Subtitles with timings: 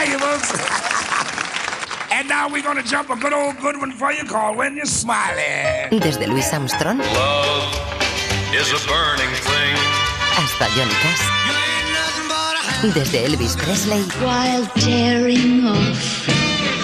[0.00, 0.48] valuables.
[2.10, 4.86] and now we're gonna jump a good old good one for you called When You're
[4.86, 6.00] Smiling.
[6.00, 7.74] Desde Louis Armstrong Love
[8.60, 9.76] is a burning thing.
[10.38, 11.24] hasta Johnny Cash.
[12.94, 16.28] Desde Elvis Presley while tearing off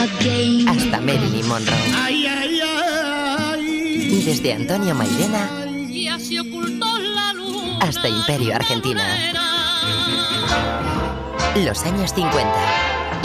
[0.01, 0.69] again.
[0.69, 1.77] hasta Marilyn Monroe.
[4.27, 5.49] Desde Antonio Mairena
[5.89, 7.79] Ya se ocultó la luz.
[7.81, 9.03] hasta Imperio Argentina.
[11.57, 12.96] Los años 50.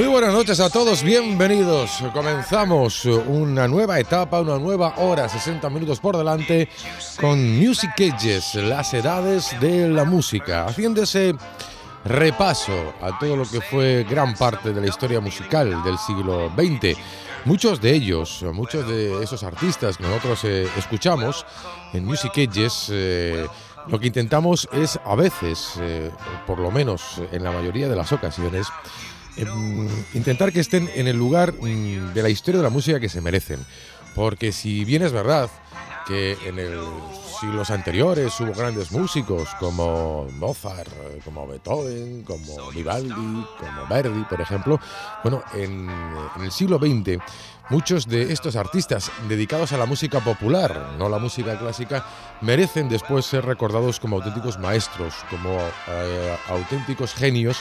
[0.00, 2.02] Muy buenas noches a todos, bienvenidos.
[2.14, 6.70] Comenzamos una nueva etapa, una nueva hora, 60 minutos por delante
[7.20, 11.34] con Music Ages, las edades de la música, haciendo ese
[12.02, 16.98] repaso a todo lo que fue gran parte de la historia musical del siglo XX.
[17.44, 21.44] Muchos de ellos, muchos de esos artistas que nosotros eh, escuchamos
[21.92, 23.46] en Music Ages, eh,
[23.86, 26.10] lo que intentamos es a veces, eh,
[26.46, 28.66] por lo menos en la mayoría de las ocasiones,
[30.14, 33.20] intentar que estén en el lugar mm, de la historia de la música que se
[33.20, 33.58] merecen.
[34.14, 35.50] Porque si bien es verdad
[36.06, 36.78] que en el
[37.40, 40.90] siglos anteriores hubo grandes músicos como Mozart,
[41.24, 44.78] como Beethoven, como Vivaldi, como Verdi, por ejemplo,
[45.22, 45.88] bueno, en,
[46.36, 47.22] en el siglo XX
[47.70, 52.04] muchos de estos artistas dedicados a la música popular, no la música clásica,
[52.40, 55.56] merecen después ser recordados como auténticos maestros, como
[55.88, 57.58] eh, auténticos genios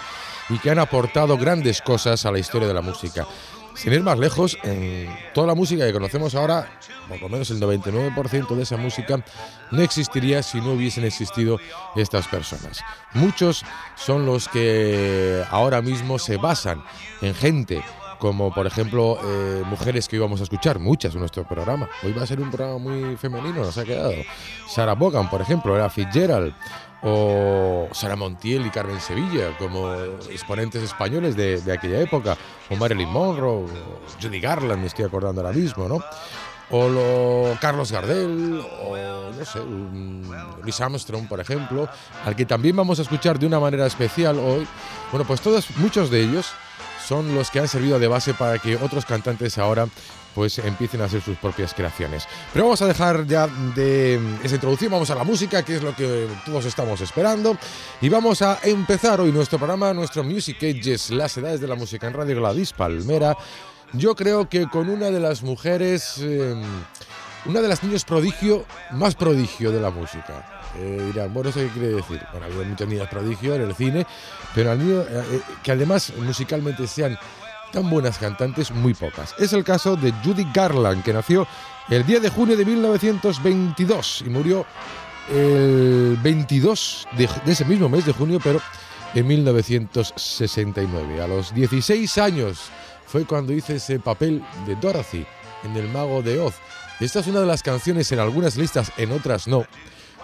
[0.49, 3.27] y que han aportado grandes cosas a la historia de la música.
[3.79, 6.69] Sin ir más lejos, en toda la música que conocemos ahora,
[7.07, 9.23] por lo menos el 99% de esa música
[9.71, 11.57] no existiría si no hubiesen existido
[11.95, 12.81] estas personas.
[13.13, 13.63] Muchos
[13.95, 16.83] son los que ahora mismo se basan
[17.21, 17.81] en gente
[18.19, 21.87] como por ejemplo eh, mujeres que íbamos a escuchar, muchas en nuestro programa.
[22.03, 24.11] Hoy va a ser un programa muy femenino, nos ha quedado.
[24.67, 26.53] Sarah Vaughan, por ejemplo, era Fitzgerald,
[27.01, 29.93] o Sara Montiel y Carmen Sevilla, como
[30.29, 32.37] exponentes españoles de, aquella época,
[32.69, 33.67] o Marilyn Monroe, o
[34.21, 36.03] Judy Garland, me estoy acordando ahora mismo, ¿no?
[36.71, 38.95] O lo, Carlos Gardel, o
[39.31, 40.29] no sé, un
[40.61, 41.89] Louis Armstrong, por ejemplo,
[42.25, 44.67] al que también vamos a escuchar de una manera especial hoy.
[45.11, 46.51] Bueno, pues todos, muchos de ellos
[47.07, 49.87] son los que han servido de base para que otros cantantes ahora
[50.35, 52.27] pues empiecen a hacer sus propias creaciones.
[52.53, 55.95] Pero vamos a dejar ya de esa introducción, vamos a la música, que es lo
[55.95, 57.57] que todos estamos esperando,
[58.01, 62.07] y vamos a empezar hoy nuestro programa, nuestro Music Ages, las edades de la música
[62.07, 63.35] en Radio Gladys Palmera.
[63.93, 66.55] Yo creo que con una de las mujeres, eh,
[67.45, 70.61] una de las niños prodigio, más prodigio de la música.
[70.77, 72.21] Eh, dirán, bueno, ¿eso qué quiere decir?
[72.31, 74.05] Bueno, ha habido muchas niñas prodigio en el cine,
[74.53, 77.17] pero al niño, eh, eh, que además musicalmente sean
[77.71, 79.35] tan buenas cantantes, muy pocas.
[79.37, 81.47] Es el caso de Judy Garland, que nació
[81.89, 84.65] el 10 de junio de 1922 y murió
[85.29, 88.61] el 22 de, de ese mismo mes de junio, pero
[89.13, 91.21] en 1969.
[91.21, 92.69] A los 16 años
[93.05, 95.25] fue cuando hice ese papel de Dorothy
[95.63, 96.55] en El Mago de Oz.
[96.99, 99.65] Esta es una de las canciones en algunas listas, en otras no.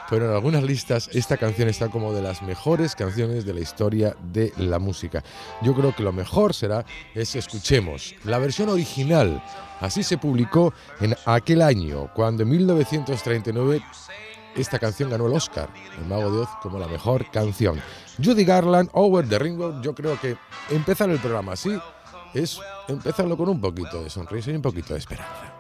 [0.10, 4.16] Pero en algunas listas esta canción está como de las mejores canciones de la historia
[4.32, 5.24] de la música.
[5.62, 9.42] Yo creo que lo mejor será es escuchemos la versión original.
[9.80, 13.82] Así se publicó en aquel año, cuando en 1939
[14.56, 17.82] esta canción ganó el Oscar, El Mago de Oz, como la mejor canción.
[18.24, 20.38] Judy Garland, Over the Rainbow, yo creo que
[20.70, 21.78] empezar el programa así
[22.34, 25.55] es empezarlo con un poquito de sonrisa y un poquito de esperanza.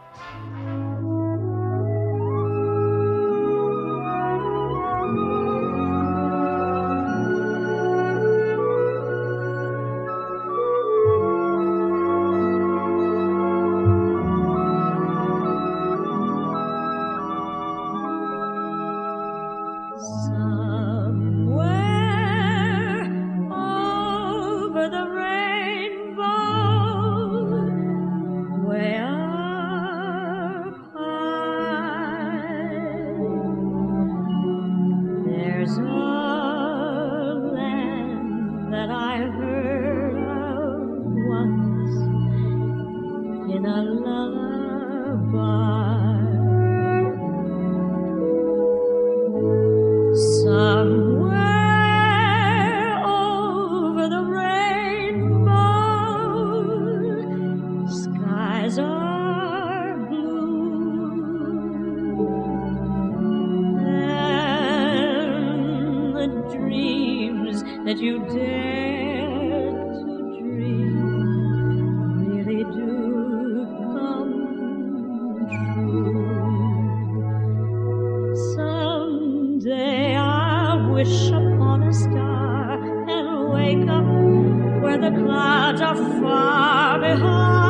[87.14, 87.65] me high.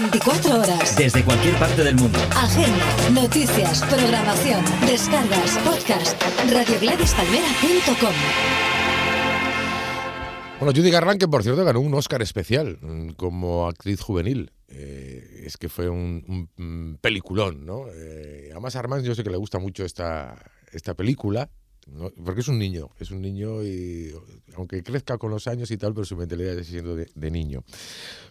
[0.00, 0.96] 24 horas.
[0.96, 2.18] Desde cualquier parte del mundo.
[2.36, 6.20] Agenda, noticias, programación, descargas, podcast.
[6.50, 8.12] RadioGladysPalmera.com
[10.58, 14.50] Bueno, Judy Garland, que por cierto ganó un Oscar especial mm, como actriz juvenil.
[14.66, 17.84] Eh, es que fue un, un, mm, peliculón, ¿no?
[17.94, 20.34] Eh, además, a Armand yo sé que le gusta mucho esta,
[20.72, 21.50] esta película,
[22.24, 24.12] porque es un niño, es un niño y
[24.56, 27.62] aunque crezca con los años y tal, pero su mentalidad sigue siendo de, niño.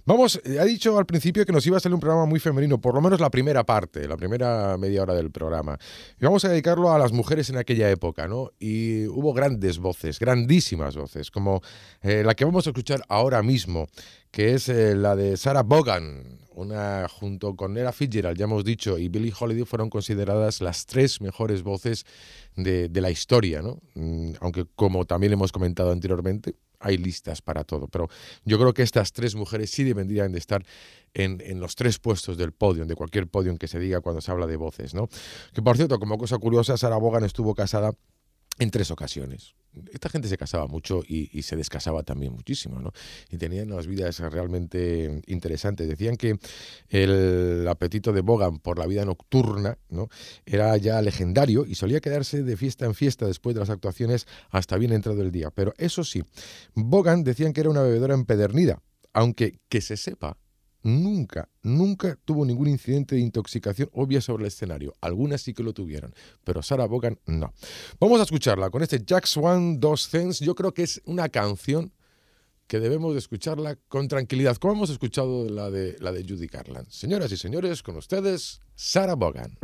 [0.06, 2.80] Vamos, eh, ha dicho al principio que nos iba a salir un programa muy femenino,
[2.80, 5.78] por lo menos la primera parte, la primera media hora del programa.
[6.20, 8.52] Y vamos a dedicarlo a las mujeres en aquella época, ¿no?
[8.60, 11.62] Y hubo grandes voces, grandísimas voces, como
[12.02, 13.88] eh, la que vamos a escuchar ahora mismo,
[14.32, 18.98] que es eh, la de Sarah Vaughan, una junto con Ella Fitzgerald, ya hemos dicho,
[18.98, 22.06] y Billie Holiday fueron consideradas las tres mejores voces
[22.56, 23.80] de, la historia, ¿no?
[23.96, 28.10] Mm, Aunque como también hemos comentado anteriormente, hay listas para todo, pero
[28.44, 30.66] yo creo que estas tres mujeres sí deberían de estar
[31.14, 34.48] en, los tres puestos del podio, de cualquier podio que se diga cuando se habla
[34.48, 35.08] de voces, ¿no?
[35.54, 37.94] Que por cierto, como cosa curiosa, Sarah Vaughan estuvo casada
[38.60, 39.56] en tres ocasiones.
[39.92, 42.92] Esta gente se casaba mucho y, se descasaba también muchísimo, ¿no?
[43.32, 45.88] Y tenían unas vidas realmente interesantes.
[45.88, 46.38] Decían que
[46.90, 50.10] el apetito de Bogan por la vida nocturna, ¿no?
[50.46, 54.78] Era ya legendario y solía quedarse de fiesta en fiesta después de las actuaciones hasta
[54.78, 55.50] bien entrado el día.
[55.50, 56.24] Pero eso sí,
[56.76, 58.80] Bogan decían que era una bebedora empedernida,
[59.12, 60.38] aunque que se sepa,
[60.84, 64.94] nunca, nunca tuvo ningún incidente de intoxicación obvia sobre el escenario.
[65.02, 66.14] Algunas sí que lo tuvieron,
[66.44, 67.54] pero Sarah Vaughan no.
[68.00, 70.40] Vamos a escucharla con este Jack Swan Dos Cents.
[70.40, 71.92] Yo creo que es una canción
[72.68, 76.90] que debemos de escucharla con tranquilidad, como hemos escuchado la de, la de Judy Garland.
[76.90, 79.58] Señoras y señores, con ustedes, Sarah Vaughan.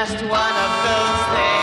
[0.00, 1.57] Just one of those things.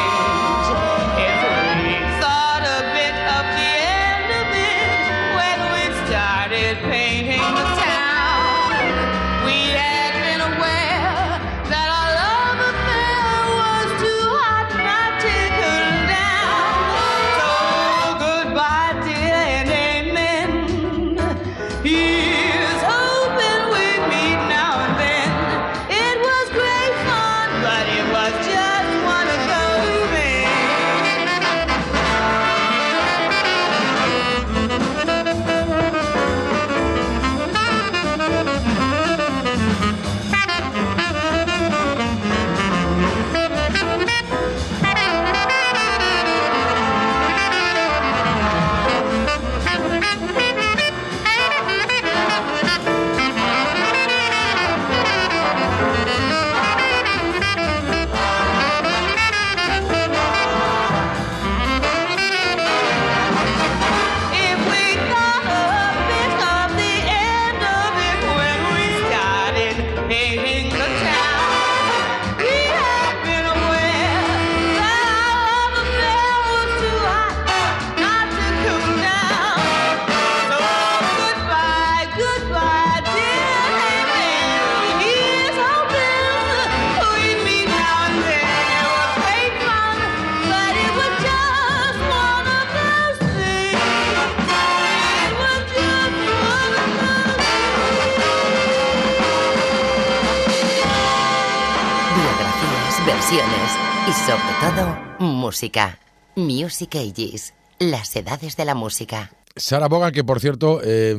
[105.46, 106.00] Música.
[106.36, 109.30] Music Ages, las edades de la música.
[109.56, 111.16] Sarah Vaughan, que por cierto eh,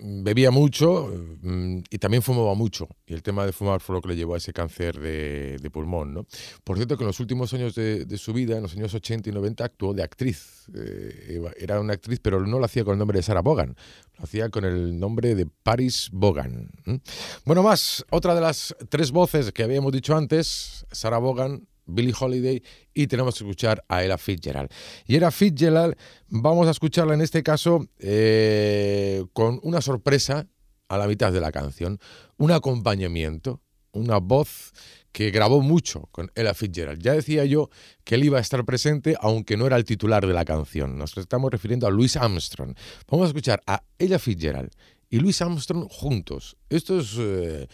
[0.00, 1.10] bebía mucho
[1.40, 2.86] mm, y también fumaba mucho.
[3.06, 6.12] Y el tema de fumar fue lo que le llevó a ese cáncer de, pulmón.
[6.12, 6.26] ¿no?
[6.64, 9.32] Por cierto, que en los últimos años de, su vida, en los años 80 y
[9.32, 10.66] 90, actuó de actriz.
[10.74, 13.74] Eh, era una actriz, pero no lo hacía con el nombre de Sarah Vaughan.
[14.18, 16.10] Lo hacía con el nombre de Paris.
[16.12, 17.00] ¿m?
[17.46, 22.62] Bueno, más, otra de las tres voces que habíamos dicho antes, Sarah Vaughan, Billie Holiday
[22.92, 24.70] y tenemos que escuchar a Ella Fitzgerald.
[25.06, 25.96] Y Ella Fitzgerald
[26.28, 30.46] vamos a escucharla en este caso eh, con una sorpresa
[30.88, 31.98] a la mitad de la canción,
[32.36, 33.60] un acompañamiento,
[33.92, 34.72] una voz
[35.16, 37.00] que grabó mucho con Ella Fitzgerald.
[37.02, 37.70] Ya decía yo
[38.04, 40.98] que él iba a estar presente, aunque no era el titular de la canción.
[40.98, 42.76] Nos estamos refiriendo a Louis Armstrong.
[43.08, 44.70] Vamos a escuchar a Ella Fitzgerald
[45.08, 46.56] y Louis Armstrong juntos.
[46.68, 47.66] Esto es eh,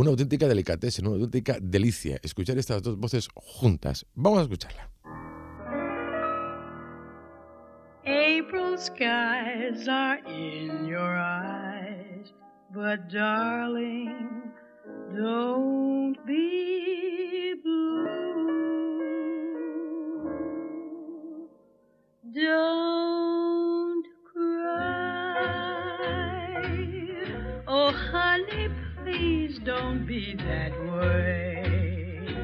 [0.00, 4.06] una auténtica delicatessen, una auténtica delicia, escuchar estas dos voces juntas.
[4.14, 4.90] Vamos a escucharla.
[8.06, 12.32] April skies are in your eyes,
[12.72, 14.52] but darling,
[15.14, 18.30] don't be blue.
[22.32, 23.39] Don't
[27.90, 28.68] Oh, honey,
[29.02, 32.38] please don't be that way.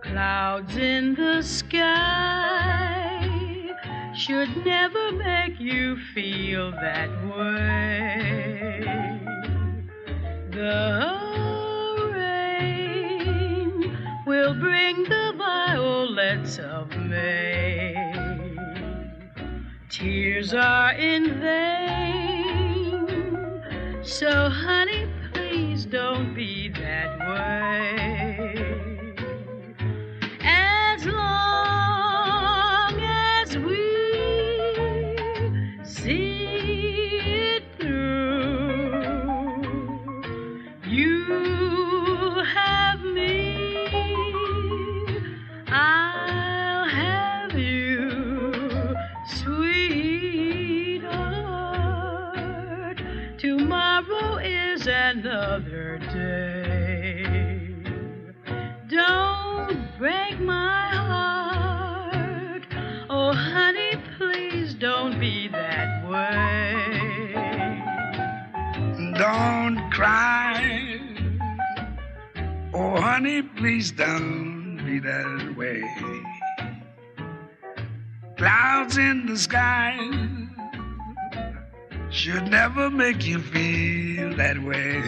[0.00, 3.20] Clouds in the sky
[4.16, 9.20] should never make you feel that way.
[10.52, 11.18] The
[12.14, 13.94] rain
[14.26, 18.56] will bring the violets of May.
[19.90, 22.39] Tears are in vain,
[24.10, 28.89] so honey, please don't be that way.
[73.12, 75.82] Honey, please don't be that way.
[78.36, 79.98] Clouds in the sky
[82.08, 85.02] should never make you feel that way.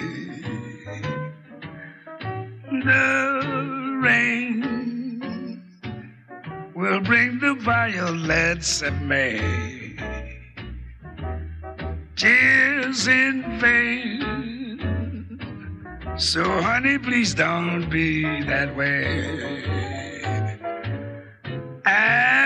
[2.88, 5.62] The rain
[6.74, 9.38] will bring the violets of May.
[12.16, 14.41] Tears in vain
[16.18, 19.64] So, honey, please don't be that way.
[21.86, 22.41] As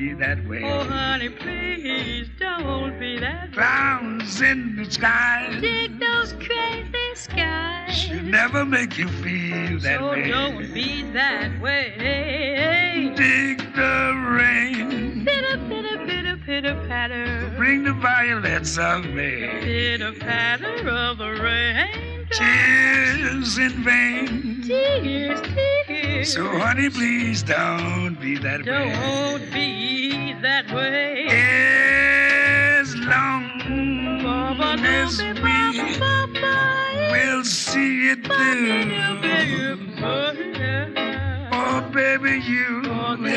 [0.00, 0.62] be that way.
[0.64, 7.94] Oh, honey, please don't be that Clouds in the sky Dig those crazy skies.
[7.94, 10.28] should never make you feel that so way.
[10.30, 13.12] don't be that way.
[13.14, 17.52] Dig the rain, Pitter, pitter, pitter, pitter, patter.
[17.58, 19.48] bring the violets of May.
[19.60, 22.26] Pitter, patter of the rain.
[22.30, 24.62] Tears in vain.
[24.62, 25.69] Tears, tears.
[26.24, 28.66] So, honey, please don't be that way.
[28.66, 31.26] Don't be that way.
[31.30, 33.48] As long
[34.84, 35.32] as we
[37.10, 38.90] will see it through.
[41.52, 43.32] Oh, baby, you love me,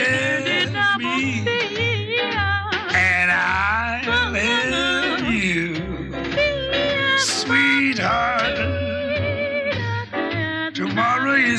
[2.94, 4.02] and I
[4.70, 5.76] love you,
[7.18, 8.43] sweetheart.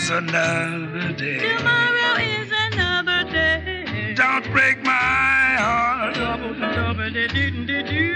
[0.04, 1.38] Is another day.
[1.38, 4.12] Tomorrow is another day.
[4.14, 6.14] Don't break my heart.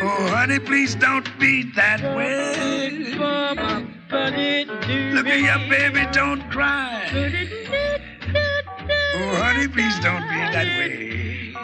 [0.03, 3.15] Oh, honey, please don't be that way.
[5.15, 7.09] Look at your baby, don't cry.
[9.15, 11.55] Oh, honey, please don't be that way.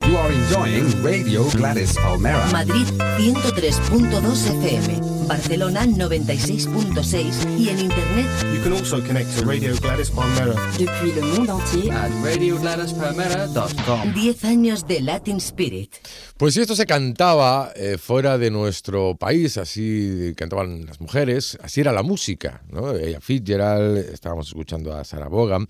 [0.07, 2.53] You are enjoying Radio Gladys Palmera.
[2.53, 10.11] Madrid 103.2 FM, Barcelona 96.6 y en internet You can also connect to Radio Gladys
[10.11, 11.93] Palmera depuis le monde entier.
[11.93, 14.15] At RadioGladysPalmera.com.
[14.15, 15.95] 10 años de Latin Spirit.
[16.37, 21.81] Pues si esto se cantaba eh, fuera de nuestro país, así cantaban las mujeres, así
[21.81, 22.93] era la música, ¿no?
[22.93, 25.67] Ella Fitzgerald, estábamos escuchando a Sarah Vaughan.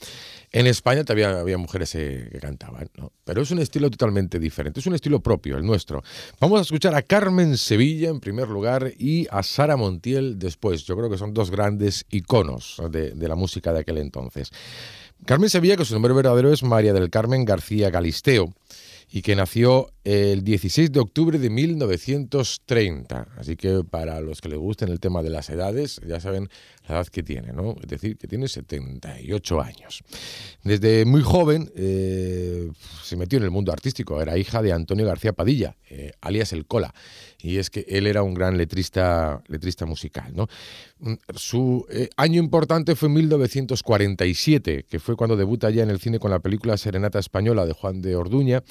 [0.52, 3.12] En España también había mujeres eh, que cantaban, ¿no?
[3.24, 6.02] Pero es un estilo totalmente diferente, es un estilo propio, el nuestro.
[6.40, 10.84] Vamos a escuchar a Carmen Sevilla en primer lugar y a Sara Montiel después.
[10.84, 14.50] Yo creo que son dos grandes iconos de, la música de aquel entonces.
[15.24, 18.54] Carmen Sevilla, que su nombre verdadero es María del Carmen García Galisteo
[19.10, 23.28] y que nació el 16 de octubre de 1930.
[23.36, 26.48] Así que para los que les gusten el tema de las edades, ya saben
[26.88, 27.76] la edad que tiene, ¿no?
[27.80, 30.02] Es decir, que tiene 78 años.
[30.64, 32.70] Desde muy joven eh,
[33.02, 34.20] se metió en el mundo artístico.
[34.20, 36.92] Era hija de Antonio García Padilla, eh, alias El Cola.
[37.46, 40.48] Y es que él era un gran letrista, letrista musical, ¿no?
[41.36, 46.32] Su eh, año importante fue 1947, que fue cuando debuta ya en el cine con
[46.32, 48.64] la película Serenata Española de Juan de Orduña,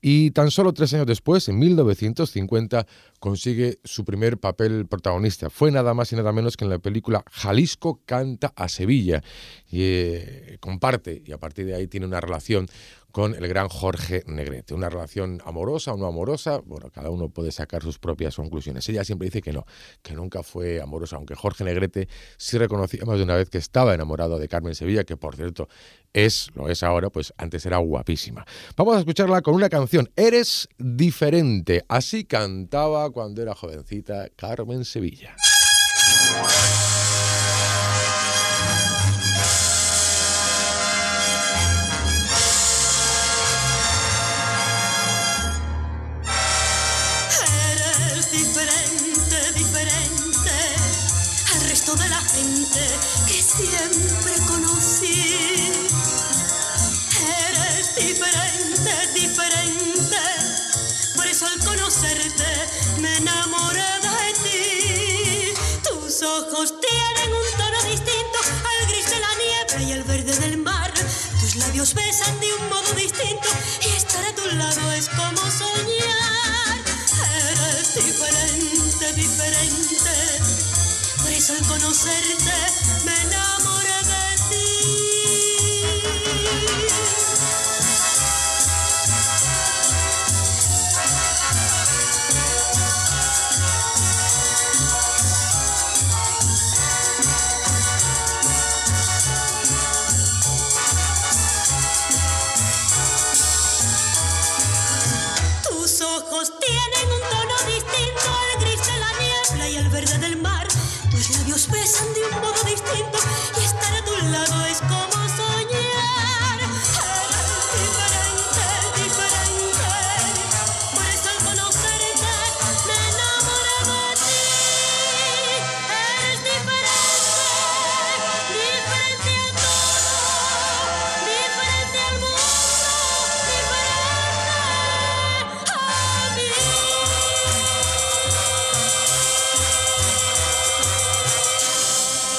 [0.00, 2.86] y tan solo tres años después, en 1950,
[3.18, 5.50] consigue su primer papel protagonista.
[5.50, 9.24] Fue nada más y nada menos que en la película Jalisco canta a Sevilla,
[9.68, 12.68] y eh, comparte, y a partir de ahí tiene una relación
[13.12, 14.74] con el gran Jorge Negrete.
[14.74, 18.88] Una relación amorosa o no amorosa, bueno, cada uno puede sacar sus propias conclusiones.
[18.88, 19.66] Ella siempre dice que no,
[20.02, 23.94] que nunca fue amorosa, aunque Jorge Negrete sí reconocía más de una vez que estaba
[23.94, 25.68] enamorado de Carmen Sevilla, que por cierto
[26.12, 28.44] es, lo es ahora, pues antes era guapísima.
[28.76, 31.84] Vamos a escucharla con una canción, Eres diferente.
[31.88, 35.36] Así cantaba cuando era jovencita Carmen Sevilla.
[53.66, 55.72] Siempre conocí.
[57.48, 60.22] Eres diferente, diferente,
[61.16, 62.50] por eso al conocerte
[63.00, 65.52] me enamoré de ti.
[65.88, 68.38] Tus ojos tienen un tono distinto
[68.70, 70.04] al gris de la nieve y el
[71.60, 73.48] labios besan de un modo distinto
[73.84, 76.78] y estar a tu lado es como soñar.
[77.50, 80.49] Eres diferente, diferente.
[81.50, 82.52] Al conocerte
[83.04, 83.79] me enamoré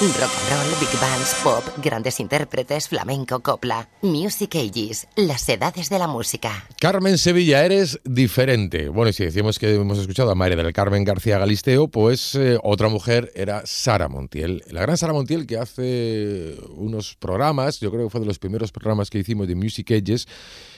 [0.02, 3.88] Rock and roll, big bands, pop, grandes intérpretes, flamenco, copla.
[4.02, 6.66] Music Ages, las edades de la música.
[6.80, 8.90] Carmen Sevilla, eres diferente.
[8.90, 12.58] Bueno, y si decimos que hemos escuchado a María del Carmen García Galisteo, pues eh,
[12.64, 14.64] otra mujer era Sara Montiel.
[14.72, 18.72] La gran Sara Montiel que hace unos programas, yo creo que fue de los primeros
[18.72, 20.28] programas que hicimos de Music Ages,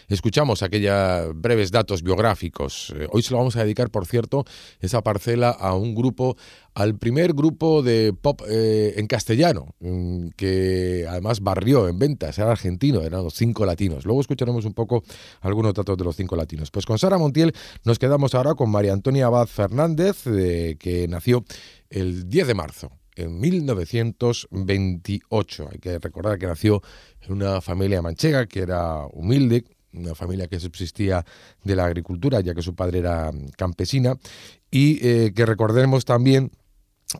[0.08, 2.94] escuchamos aquellos breves datos biográficos.
[2.98, 4.46] Eh, Hoy se lo vamos a dedicar, por cierto,
[4.80, 6.36] esa parcela a un grupo,
[6.74, 12.52] al primer grupo de pop eh, en castellano, mm, que además barrió en ventas, era
[12.52, 14.06] argentino, eran los cinco latinos.
[14.06, 15.04] Luego escucharemos un poco
[15.42, 16.72] algunos datos de los cinco latinos.
[16.72, 21.46] Pues con Sara Montiel nos quedamos ahora con María Antonia Abad Fernández, eh, que nació
[21.90, 25.70] el 10 de marzo en 1928.
[25.72, 26.82] Hay que recordar que nació
[27.22, 31.26] en una familia manchega que era humilde, una familia que subsistía
[31.64, 34.16] de la agricultura, ya que su padre era campesina,
[34.72, 36.52] y eh, que recordemos también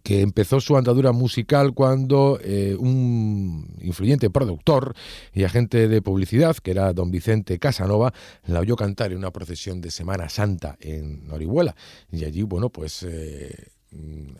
[0.02, 4.96] que empezó su andadura musical cuando eh, un influyente productor
[5.34, 8.14] y agente de publicidad, que era don Vicente Casanova,
[8.48, 11.76] la oyó cantar en una procesión de Semana Santa en Orihuela.
[12.12, 13.04] Y allí, bueno, pues...
[13.04, 13.73] Eh,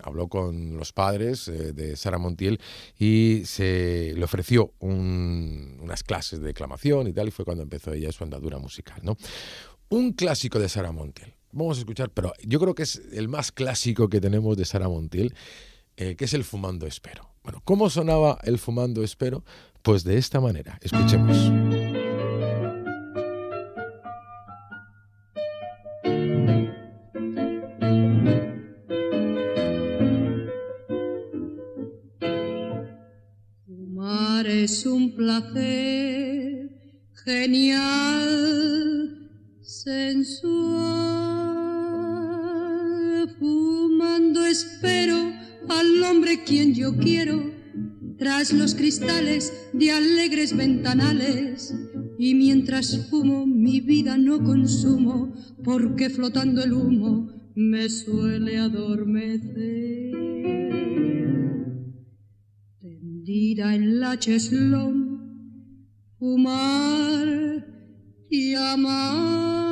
[0.04, 2.60] habló con los padres eh, de Sara Montiel
[2.98, 7.94] y se le ofreció un- unas clases de declamación y tal, y fue cuando empezó
[7.94, 9.00] ella su andadura musical.
[9.04, 9.18] ¿no?
[9.90, 11.34] Un clásico de Sara Montiel.
[11.52, 14.90] Vamos a escuchar, pero yo creo que es el más clásico que tenemos de Sara
[14.90, 15.36] Montiel,
[15.98, 17.30] eh, que es el Fumando Espero.
[17.44, 19.44] Bueno, ¿cómo sonaba el Fumando Espero?
[19.84, 20.80] Pues de esta manera.
[20.82, 21.83] Escuchemos.
[48.18, 51.74] Tras los cristales de alegres ventanales.
[52.18, 60.14] Y mientras fumo mi vida no consumo, porque flotando el humo me suele adormecer
[63.24, 65.88] tendida en la cheslón,
[66.20, 67.66] fumar
[68.30, 69.64] y amar,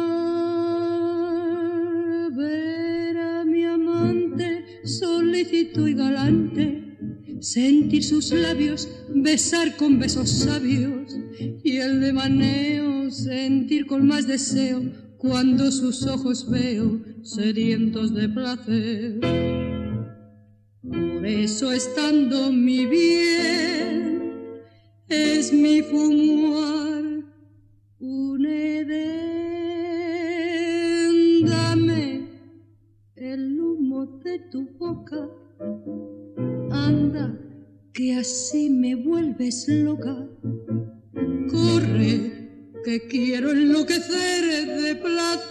[2.34, 6.91] ver a mi amante solícito y galante,
[7.40, 11.18] sentir sus labios, besar con besos sabios
[11.64, 14.82] y el de maneo sentir con más deseo
[15.18, 19.20] cuando sus ojos veo sedientos de placer.
[20.82, 24.22] Por eso estando mi bien
[25.08, 27.04] es mi fumar
[28.00, 29.32] un edén.
[31.46, 32.28] Dame
[33.16, 35.30] el humo de tu boca,
[37.94, 40.28] que así me vuelves loca.
[41.52, 45.46] Corre que quiero enloquecer de placer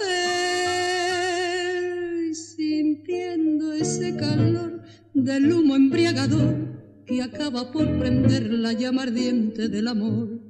[2.34, 4.82] sintiendo ese calor
[5.14, 10.40] del humo embriagador que acaba por prender la llama ardiente del amor.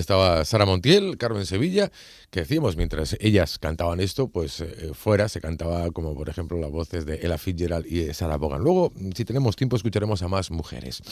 [0.00, 1.90] Estaba Sara Montiel, Carmen Sevilla,
[2.30, 6.70] que decíamos, mientras ellas cantaban esto, pues eh, fuera se cantaba como por ejemplo las
[6.70, 8.62] voces de Ella Fitzgerald y de Sarah Vaughan.
[8.62, 11.02] Luego, si tenemos tiempo, escucharemos a más mujeres.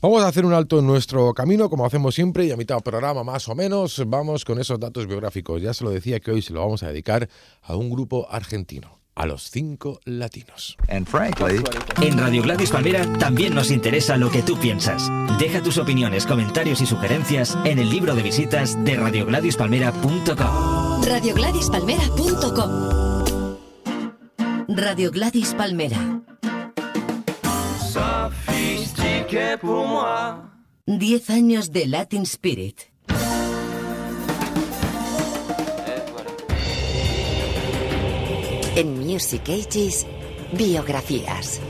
[0.00, 2.82] Vamos a hacer un alto en nuestro camino, como hacemos siempre, y a mitad del
[2.82, 5.62] programa más o menos, vamos con esos datos biográficos.
[5.62, 7.28] Ya se lo decía que hoy se lo vamos a dedicar
[7.62, 10.76] a un grupo argentino a los cinco latinos.
[10.86, 11.04] En
[12.16, 15.10] Radio Gladys Palmera también nos interesa lo que tú piensas.
[15.38, 21.02] Deja tus opiniones, comentarios y sugerencias en el libro de visitas de radiogladispalmera.com.
[21.04, 23.06] Radiogladispalmera.com
[24.68, 26.22] Radio Gladys Palmera.
[30.86, 32.95] 10 años de Latin Spirit.
[38.76, 40.06] En Music Ages,
[40.52, 41.62] biografías.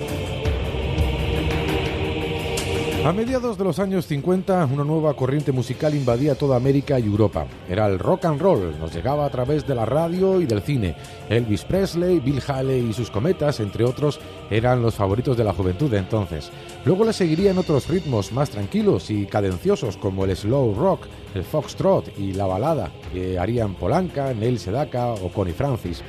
[3.05, 7.47] A mediados de los años 50, una nueva corriente musical invadía toda América y Europa.
[7.69, 10.97] Era el rock and roll, nos llegaba a través de la radio y del cine.
[11.29, 14.19] Elvis Presley, Bill Haley y sus cometas, entre otros,
[14.51, 16.51] eran los favoritos de la juventud de entonces.
[16.85, 21.03] Luego le seguirían otros ritmos más tranquilos y cadenciosos como el slow rock,
[21.37, 26.03] el foxtrot y la balada, que harían Polanca, Neil Sedaka o Connie Francis.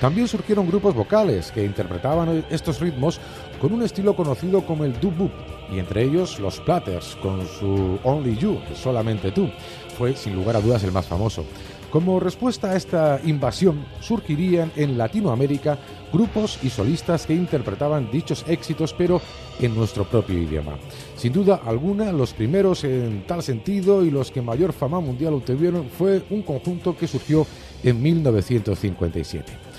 [0.00, 3.20] También surgieron grupos vocales que interpretaban estos ritmos
[3.60, 5.30] con un estilo conocido como el doo-boop,
[5.70, 9.50] y entre ellos los Platters con su Only You, solamente tú,
[9.98, 11.44] fue sin lugar a dudas el más famoso.
[11.90, 15.76] Como respuesta a esta invasión, surgirían en Latinoamérica
[16.12, 19.20] grupos y solistas que interpretaban dichos éxitos, pero
[19.58, 20.78] en nuestro propio idioma.
[21.16, 25.88] Sin duda alguna, los primeros en tal sentido y los que mayor fama mundial obtuvieron
[25.90, 27.44] fue un conjunto que surgió
[27.82, 29.70] en 1957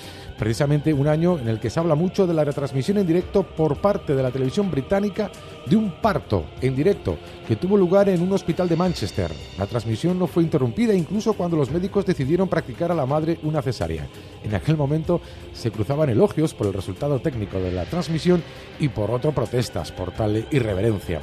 [0.42, 3.76] precisamente un año en el que se habla mucho de la retransmisión en directo por
[3.76, 5.30] parte de la televisión británica
[5.66, 9.30] de un parto en directo que tuvo lugar en un hospital de Manchester.
[9.56, 13.62] La transmisión no fue interrumpida incluso cuando los médicos decidieron practicar a la madre una
[13.62, 14.08] cesárea.
[14.42, 15.20] En aquel momento
[15.52, 18.42] se cruzaban elogios por el resultado técnico de la transmisión
[18.80, 21.20] y por otro protestas por tal irreverencia.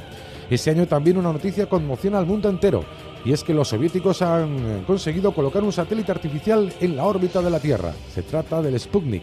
[0.48, 2.84] Ese año también una noticia conmociona al mundo entero
[3.24, 7.50] y es que los soviéticos han conseguido colocar un satélite artificial en la órbita de
[7.50, 7.92] la Tierra.
[8.12, 9.22] Se trata del Sputnik.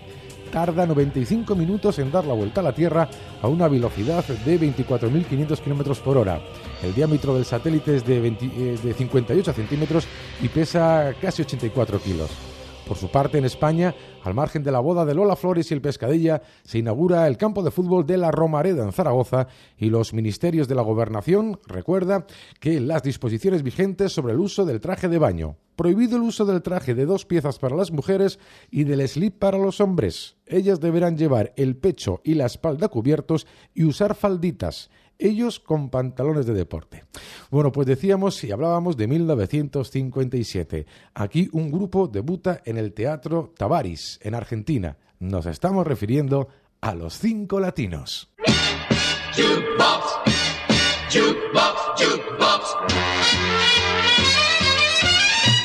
[0.51, 3.09] Tarda 95 minutos en dar la vuelta a la Tierra
[3.41, 6.39] a una velocidad de 24.500 km por hora.
[6.81, 10.07] El diámetro del satélite es de, eh, de 58 centímetros
[10.41, 12.56] y pesa casi 84 kilos.
[12.87, 15.81] Por su parte, en España, al margen de la boda de Lola Flores y el
[15.81, 19.47] Pescadilla, se inaugura el campo de fútbol de la Romareda en Zaragoza
[19.77, 22.25] y los ministerios de la Gobernación recuerda
[22.61, 25.57] que las disposiciones vigentes sobre el uso del traje de baño.
[25.75, 28.39] Prohibido el uso del traje de dos piezas para las mujeres
[28.71, 30.37] y del slip para los hombres.
[30.45, 33.45] Ellas deberán llevar el pecho y la espalda cubiertos
[33.75, 37.05] y usar falditas ellos con pantalones de deporte.
[37.49, 40.85] Bueno, pues decíamos y hablábamos de 1957.
[41.13, 44.97] Aquí un grupo debuta en el Teatro Tavaris, en Argentina.
[45.19, 46.47] Nos estamos refiriendo
[46.81, 48.29] a los cinco latinos.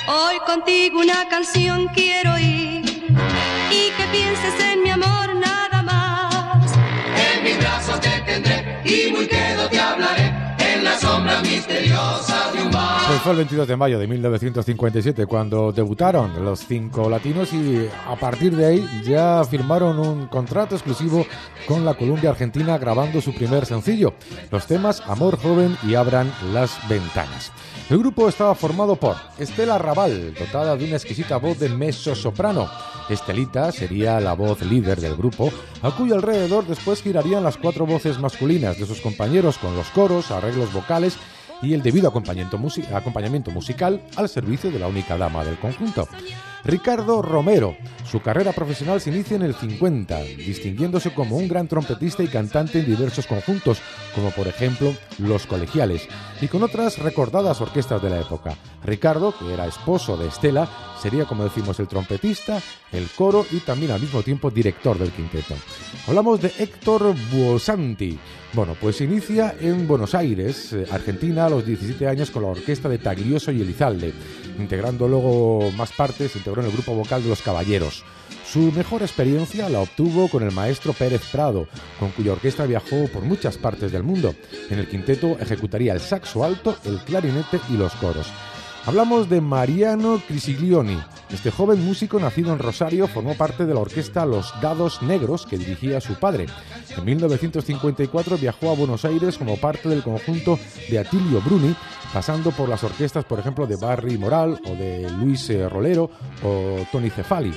[0.08, 2.84] Hoy contigo una canción quiero oír
[3.70, 5.71] y que pienses en mi amor nada
[8.84, 10.41] y muy quedo te hablaré
[10.82, 13.06] la sombra misteriosa de un bar.
[13.06, 18.16] Pues fue el 22 de mayo de 1957 cuando debutaron los cinco latinos y a
[18.16, 21.26] partir de ahí ya firmaron un contrato exclusivo
[21.66, 24.14] con la Columbia Argentina grabando su primer sencillo,
[24.50, 27.52] los temas Amor Joven y Abran las Ventanas.
[27.90, 32.70] El grupo estaba formado por Estela Raval, dotada de una exquisita voz de mezzo soprano.
[33.08, 38.18] Estelita sería la voz líder del grupo, a cuyo alrededor después girarían las cuatro voces
[38.18, 41.16] masculinas de sus compañeros con los coros, arreglos vocales
[41.62, 46.08] y el debido acompañamiento, musi- acompañamiento musical al servicio de la única dama del conjunto.
[46.64, 47.76] Ricardo Romero.
[48.08, 52.78] Su carrera profesional se inicia en el 50, distinguiéndose como un gran trompetista y cantante
[52.78, 53.80] en diversos conjuntos,
[54.14, 56.06] como por ejemplo Los Colegiales,
[56.40, 58.54] y con otras recordadas orquestas de la época.
[58.84, 60.68] Ricardo, que era esposo de Estela,
[61.00, 62.60] sería, como decimos, el trompetista,
[62.92, 65.54] el coro y también al mismo tiempo director del quinteto.
[66.06, 68.18] Hablamos de Héctor Buosanti.
[68.54, 72.86] Bueno, pues inicia en Buenos Aires, eh, Argentina, a los 17 años con la orquesta
[72.86, 74.12] de Taglioso y Elizalde,
[74.58, 78.04] integrando luego más partes, se integró en el grupo vocal de Los Caballeros.
[78.46, 81.66] Su mejor experiencia la obtuvo con el maestro Pérez Prado,
[81.98, 84.34] con cuya orquesta viajó por muchas partes del mundo.
[84.68, 88.26] En el quinteto ejecutaría el saxo alto, el clarinete y los coros.
[88.84, 90.98] Hablamos de Mariano Crisiglioni.
[91.30, 95.56] Este joven músico nacido en Rosario formó parte de la orquesta Los Dados Negros que
[95.56, 96.46] dirigía su padre.
[96.96, 100.58] En 1954 viajó a Buenos Aires como parte del conjunto
[100.90, 101.76] de Atilio Bruni,
[102.12, 106.10] pasando por las orquestas, por ejemplo, de Barry Moral o de Luis eh, Rolero
[106.42, 107.54] o Tony Cefali.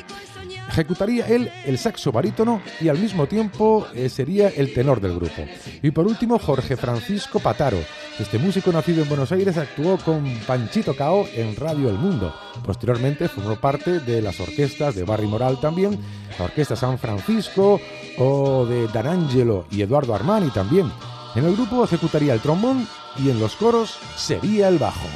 [0.67, 5.45] Ejecutaría él el saxo barítono y al mismo tiempo eh, sería el tenor del grupo.
[5.81, 7.77] Y por último, Jorge Francisco Pataro.
[8.19, 12.33] Este músico nacido en Buenos Aires actuó con Panchito Cao en Radio El Mundo.
[12.65, 15.99] Posteriormente formó parte de las orquestas de Barry Moral también,
[16.39, 17.79] la Orquesta San Francisco
[18.17, 20.91] o de Dan Angelo y Eduardo Armani también.
[21.35, 25.07] En el grupo ejecutaría el trombón y en los coros sería el bajo.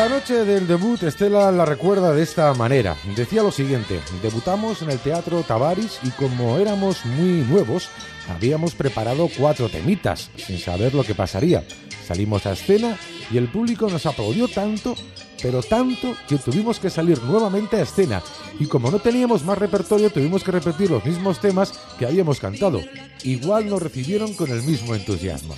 [0.00, 2.96] La noche del debut, Estela la recuerda de esta manera.
[3.14, 7.90] Decía lo siguiente, debutamos en el Teatro Tavares y como éramos muy nuevos,
[8.26, 11.64] habíamos preparado cuatro temitas, sin saber lo que pasaría.
[12.06, 12.96] Salimos a escena
[13.30, 14.94] y el público nos aplaudió tanto,
[15.42, 18.22] pero tanto, que tuvimos que salir nuevamente a escena.
[18.58, 22.80] Y como no teníamos más repertorio, tuvimos que repetir los mismos temas que habíamos cantado.
[23.22, 25.54] Igual nos recibieron con el mismo entusiasmo.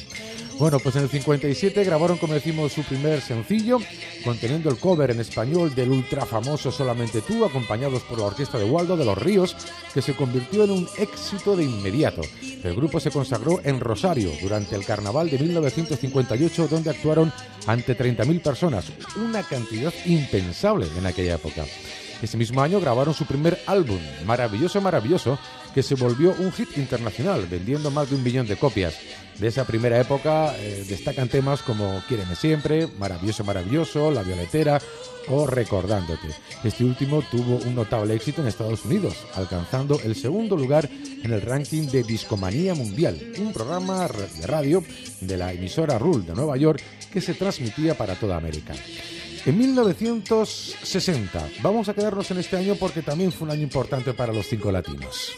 [0.58, 3.78] Bueno, pues en el 57 grabaron, como decimos, su primer sencillo,
[4.22, 8.64] conteniendo el cover en español del ultra famoso Solamente tú, acompañados por la orquesta de
[8.64, 9.56] Waldo de los Ríos,
[9.92, 12.22] que se convirtió en un éxito de inmediato.
[12.62, 17.32] El grupo se consagró en Rosario durante el carnaval de 1958, donde actuaron
[17.66, 21.64] ante 30.000 personas, una cantidad impensable en aquella época.
[22.22, 25.38] Ese mismo año grabaron su primer álbum, Maravilloso Maravilloso,
[25.74, 28.94] que se volvió un hit internacional, vendiendo más de un millón de copias.
[29.38, 34.80] De esa primera época eh, destacan temas como Quiéreme siempre, Maravilloso Maravilloso, La Violetera
[35.28, 36.28] o Recordándote.
[36.62, 40.88] Este último tuvo un notable éxito en Estados Unidos, alcanzando el segundo lugar
[41.22, 44.84] en el ranking de Discomanía Mundial, un programa de radio
[45.20, 46.82] de la emisora Rule de Nueva York
[47.12, 48.74] que se transmitía para toda América.
[49.44, 54.32] En 1960, vamos a quedarnos en este año porque también fue un año importante para
[54.32, 55.32] los cinco latinos.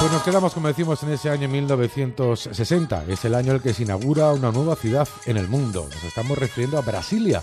[0.00, 3.04] Pues nos quedamos, como decimos, en ese año 1960.
[3.06, 5.86] Es el año en el que se inaugura una nueva ciudad en el mundo.
[5.92, 7.42] Nos estamos refiriendo a Brasilia,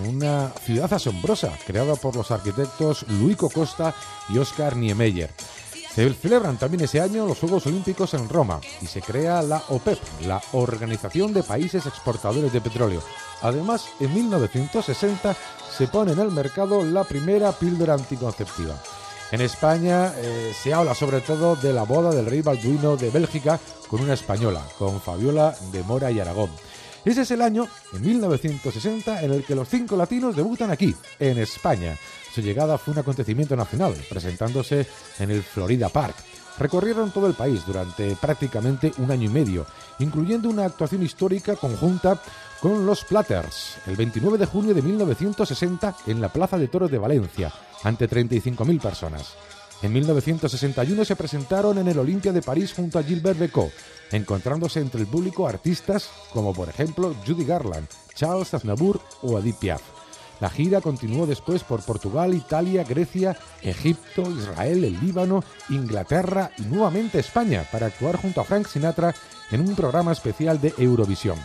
[0.00, 3.94] una ciudad asombrosa creada por los arquitectos Luico Costa
[4.28, 5.30] y Oscar Niemeyer.
[5.94, 9.98] Se celebran también ese año los Juegos Olímpicos en Roma y se crea la OPEP,
[10.26, 13.00] la Organización de Países Exportadores de Petróleo.
[13.40, 15.34] Además, en 1960
[15.74, 18.74] se pone en el mercado la primera píldora anticonceptiva.
[19.32, 23.58] En España eh, se habla sobre todo de la boda del rey Balduino de Bélgica
[23.88, 26.50] con una española, con Fabiola de Mora y Aragón.
[27.06, 31.38] Ese es el año, en 1960, en el que los cinco latinos debutan aquí, en
[31.38, 31.96] España.
[32.34, 34.84] Su llegada fue un acontecimiento nacional, presentándose
[35.20, 36.16] en el Florida Park.
[36.58, 39.66] Recorrieron todo el país durante prácticamente un año y medio,
[40.00, 42.20] incluyendo una actuación histórica conjunta
[42.60, 46.98] con los Platters, el 29 de junio de 1960 en la Plaza de Toros de
[46.98, 47.52] Valencia,
[47.84, 49.36] ante 35.000 personas.
[49.86, 53.70] En 1961 se presentaron en el Olimpia de París junto a Gilbert Becot,
[54.10, 59.82] encontrándose entre el público artistas como por ejemplo Judy Garland, Charles Aznavour o Edith Piaf.
[60.40, 67.20] La gira continuó después por Portugal, Italia, Grecia, Egipto, Israel, el Líbano, Inglaterra y nuevamente
[67.20, 69.14] España para actuar junto a Frank Sinatra
[69.52, 71.38] en un programa especial de Eurovisión.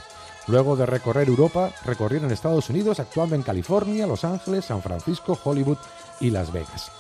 [0.48, 5.78] Luego de recorrer Europa, recorrieron Estados Unidos actuando en California, Los Ángeles, San Francisco, Hollywood
[6.20, 6.92] y Las Vegas.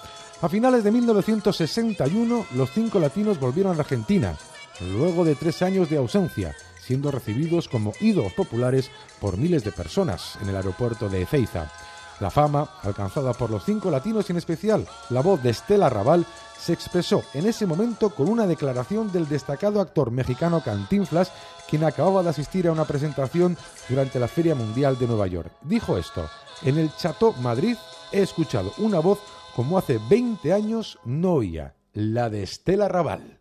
[0.41, 4.35] A finales de 1961, los cinco latinos volvieron a Argentina,
[4.79, 10.39] luego de tres años de ausencia, siendo recibidos como ídolos populares por miles de personas
[10.41, 11.71] en el aeropuerto de Ezeiza.
[12.19, 16.25] La fama, alcanzada por los cinco latinos en especial la voz de Estela Raval,
[16.59, 21.31] se expresó en ese momento con una declaración del destacado actor mexicano Cantinflas,
[21.69, 23.55] quien acababa de asistir a una presentación
[23.87, 25.51] durante la Feria Mundial de Nueva York.
[25.61, 26.27] Dijo esto,
[26.63, 27.77] en el Chateau Madrid
[28.11, 29.19] he escuchado una voz
[29.55, 33.39] como hace 20 años no oía, la de Estela Raval.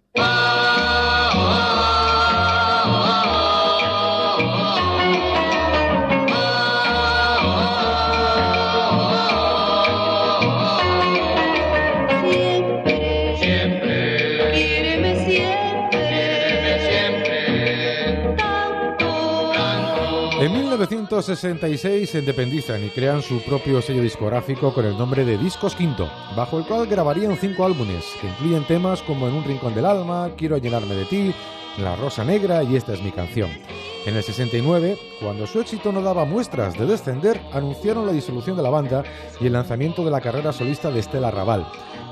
[21.11, 26.09] 1966 se independizan y crean su propio sello discográfico con el nombre de Discos Quinto,
[26.37, 30.31] bajo el cual grabarían cinco álbumes que incluyen temas como En un rincón del alma,
[30.37, 31.35] Quiero llenarme de ti,
[31.79, 33.51] La rosa negra y Esta es mi canción.
[34.07, 38.63] En el 69, cuando su éxito no daba muestras de descender, anunciaron la disolución de
[38.63, 39.03] la banda
[39.41, 41.67] y el lanzamiento de la carrera solista de Estela Raval.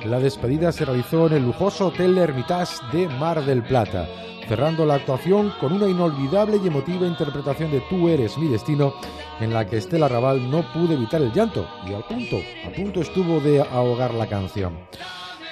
[0.06, 4.08] La despedida se realizó en el lujoso Hotel Hermitage de Mar del Plata
[4.48, 8.94] cerrando la actuación con una inolvidable y emotiva interpretación de Tú eres mi destino,
[9.40, 12.36] en la que Estela Raval no pudo evitar el llanto y al punto,
[12.66, 14.78] a punto estuvo de ahogar la canción.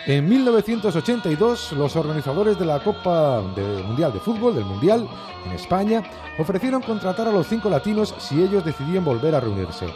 [0.07, 3.43] En 1982, los organizadores de la Copa
[3.87, 5.07] Mundial de Fútbol, del Mundial,
[5.45, 6.03] en España,
[6.39, 9.87] ofrecieron contratar a los cinco latinos si ellos decidían volver a reunirse.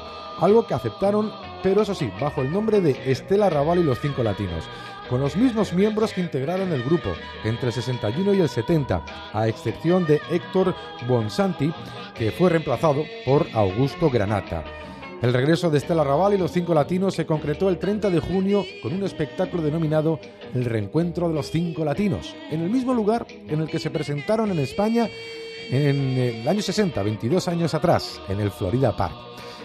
[0.41, 1.33] Algo que aceptaron,
[1.63, 4.65] pero eso sí, bajo el nombre de Estela Raval y los cinco latinos
[5.11, 7.11] con los mismos miembros que integraron el grupo
[7.43, 10.73] entre el 61 y el 70, a excepción de Héctor
[11.09, 11.75] Bonsanti,
[12.15, 14.63] que fue reemplazado por Augusto Granata.
[15.21, 18.65] El regreso de Estela Raval y los cinco latinos se concretó el 30 de junio
[18.83, 20.21] con un espectáculo denominado
[20.55, 24.51] El Reencuentro de los Cinco Latinos, en el mismo lugar en el que se presentaron
[24.53, 25.11] en España
[25.71, 29.15] en el año 60, 22 años atrás, en el Florida Park.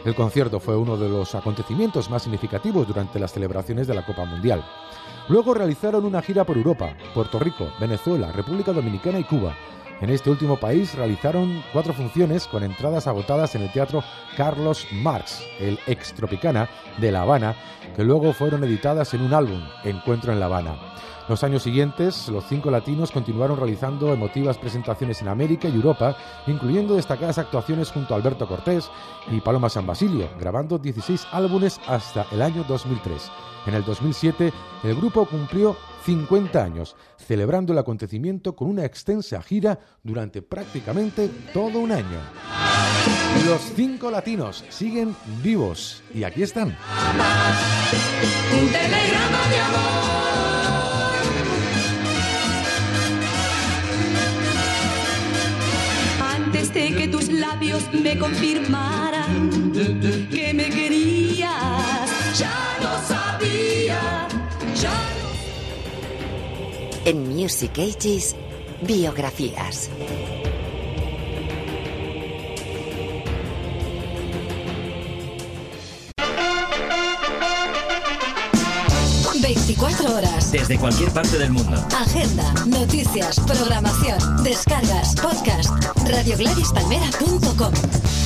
[0.06, 4.26] El concierto fue uno de los acontecimientos más significativos durante las celebraciones de la Copa
[4.26, 4.64] Mundial.
[5.28, 9.56] Luego realizaron una gira por Europa, Puerto Rico, Venezuela, República Dominicana y Cuba.
[10.02, 14.04] En este último país realizaron cuatro funciones con entradas agotadas en el Teatro
[14.36, 17.56] Carlos Marx, el ex Tropicana de La Habana,
[17.96, 20.76] que luego fueron editadas en un álbum, Encuentro en La Habana.
[21.30, 26.16] Los años siguientes, los cinco latinos continuaron realizando emotivas presentaciones en América y Europa,
[26.46, 28.92] incluyendo destacadas actuaciones junto a Alberto Cortés
[29.32, 33.32] y Paloma San Basilio, grabando 16 álbumes hasta el año 2003.
[33.66, 35.76] En el 2007, el grupo cumplió
[36.06, 42.20] 50 años, celebrando el acontecimiento con una extensa gira durante prácticamente todo un año.
[43.48, 46.68] Los cinco latinos siguen vivos y aquí están.
[46.68, 46.76] Un
[48.72, 49.96] telegrama de amor.
[56.36, 59.72] Antes de que tus labios me confirmaran
[60.32, 63.15] que me querías, ya lo sabía,
[67.06, 68.36] En Music Ages,
[68.82, 69.92] biografías.
[79.40, 80.52] ...24 horas.
[80.52, 81.78] Desde cualquier parte del mundo.
[81.96, 85.70] Agenda, noticias, programación, descargas, podcast.
[86.08, 88.25] RadioGladysPalmera.com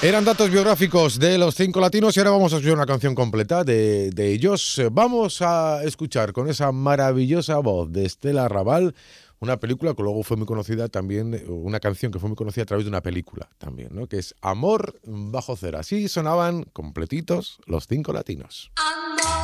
[0.00, 3.64] Eran datos biográficos de los cinco latinos y ahora vamos a escuchar una canción completa
[3.64, 4.80] de, ellos.
[4.92, 8.94] Vamos a escuchar con esa maravillosa voz de Estela Raval
[9.40, 12.66] una película que luego fue muy conocida también, una canción que fue muy conocida a
[12.66, 14.06] través de una película también, ¿no?
[14.06, 15.78] que es Amor bajo cero.
[15.80, 18.70] Así sonaban completitos los cinco latinos.
[18.76, 19.37] Amor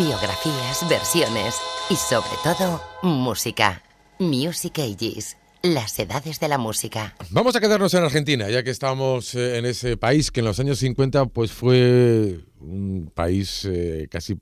[0.00, 3.82] biografías, versiones y sobre todo música.
[4.18, 7.14] Music Ages, las edades de la música.
[7.30, 10.58] Vamos a quedarnos en Argentina, ya que estamos eh, en ese país que en los
[10.58, 14.34] años 50 pues fue un país eh, casi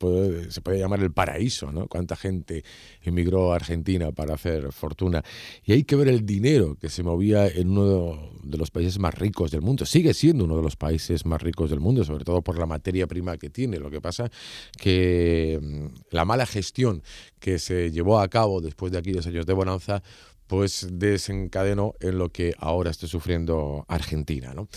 [0.48, 1.86] se puede llamar el paraíso, ¿no?
[1.86, 2.64] Cuánta gente
[3.02, 5.22] emigró a Argentina para hacer fortuna.
[5.64, 9.14] Y hay que ver el dinero que se movía en uno de los países más
[9.14, 9.86] ricos del mundo.
[9.86, 13.06] Sigue siendo uno de los países más ricos del mundo, sobre todo por la materia
[13.06, 13.78] prima que tiene.
[13.78, 14.30] Lo que pasa
[14.76, 17.02] que mm, la mala gestión
[17.38, 20.02] que se llevó a cabo después de aquellos años de bonanza
[20.48, 24.54] pues desencadenó en lo que ahora está sufriendo Argentina.
[24.54, 24.68] ¿no?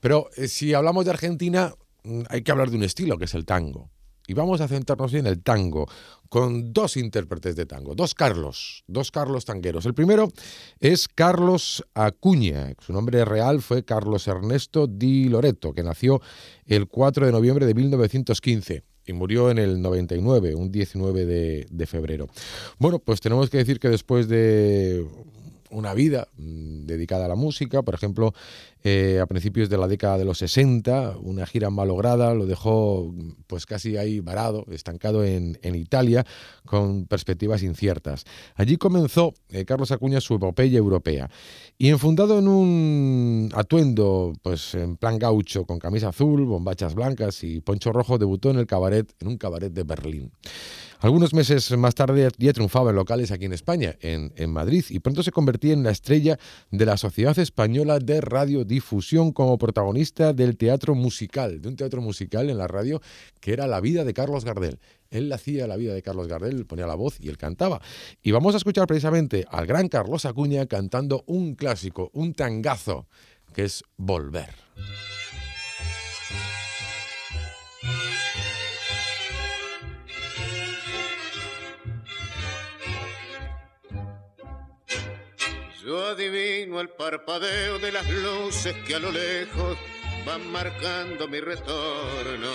[0.00, 1.72] Pero eh, si hablamos de Argentina,
[2.02, 3.90] mm, hay que hablar de un estilo que es el tango.
[4.26, 5.86] Y vamos a centrarnos en el tango,
[6.28, 9.86] con dos intérpretes de tango, dos Carlos, dos Carlos tangueros.
[9.86, 10.28] El primero
[10.80, 16.20] es Carlos Acuña, su nombre real fue Carlos Ernesto Di Loreto, que nació
[16.66, 21.86] el 4 de noviembre de 1915 y murió en el 99, un 19 de, de
[21.86, 22.28] febrero.
[22.78, 25.06] Bueno, pues tenemos que decir que después de
[25.70, 28.34] una vida mm, dedicada a la música, por ejemplo,
[28.84, 33.42] eh, a principios de la década de los 60, una gira malograda lo dejó mm,
[33.46, 36.24] pues casi ahí varado, estancado en, en Italia,
[36.64, 38.24] con perspectivas inciertas.
[38.54, 41.30] Allí comenzó eh, Carlos Acuña su epopeya europea
[41.76, 47.60] y enfundado en un atuendo pues en plan gaucho, con camisa azul, bombachas blancas y
[47.60, 50.30] poncho rojo, debutó en el cabaret, en un cabaret de Berlín.
[51.00, 54.98] Algunos meses más tarde ya triunfaba en locales aquí en España, en, en Madrid, y
[54.98, 56.40] pronto se convertía en la estrella
[56.72, 62.50] de la Sociedad Española de Radiodifusión como protagonista del teatro musical, de un teatro musical
[62.50, 63.00] en la radio
[63.40, 64.80] que era La vida de Carlos Gardel.
[65.10, 67.80] Él hacía la vida de Carlos Gardel, ponía la voz y él cantaba.
[68.20, 73.06] Y vamos a escuchar precisamente al gran Carlos Acuña cantando un clásico, un tangazo,
[73.54, 74.50] que es Volver.
[85.88, 89.78] Yo adivino el parpadeo de las luces que a lo lejos
[90.26, 92.50] van marcando mi retorno.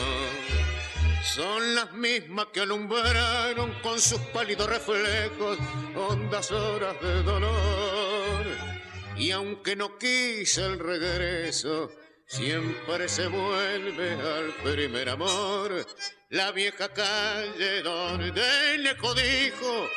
[1.34, 5.57] Son las mismas que alumbraron con sus pálidos reflejos
[5.95, 8.45] hondas horas de dolor.
[9.17, 11.89] Y aunque no quise el regreso,
[12.26, 15.86] siempre se vuelve al primer amor.
[16.30, 19.88] La vieja calle donde lejos dijo,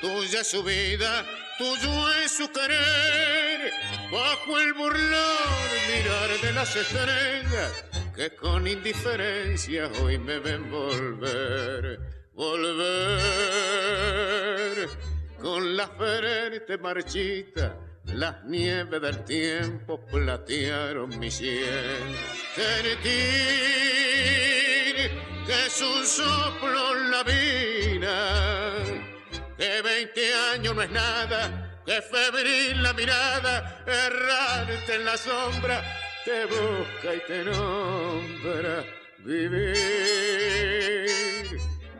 [0.00, 1.26] tuya es su vida,
[1.58, 3.72] tuyo es su querer.
[4.10, 11.98] Bajo el burlón mirar de las estrellas, que con indiferencia hoy me ven volver,
[12.34, 13.60] volver.
[15.40, 17.76] Con la frente marchita,
[18.14, 22.16] las nieves del tiempo platearon mi sien.
[22.54, 23.00] Sentir
[25.46, 28.74] que es un soplo la vida,
[29.56, 35.82] que 20 años no es nada, que febril la mirada, errante en la sombra,
[36.24, 38.84] te busca y te nombra
[39.18, 40.20] vivir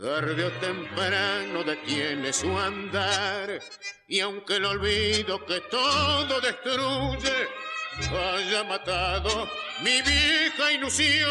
[0.00, 3.60] tarde o temprano detiene su andar
[4.08, 7.48] y aunque el olvido que todo destruye
[8.10, 9.46] haya matado
[9.84, 11.28] mi vieja ilusión,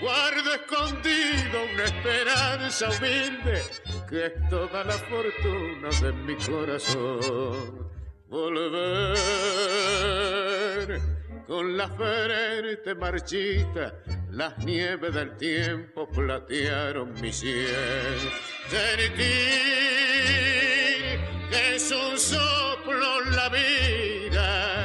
[0.00, 3.62] guardo escondido una esperanza humilde
[4.08, 7.88] que es toda la fortuna de mi corazón.
[8.28, 9.18] Volver
[11.48, 13.94] con la frente marchita,
[14.30, 17.66] las nieves del tiempo platearon mi sien.
[18.68, 19.16] Sentir
[21.50, 24.84] que es un soplo la vida,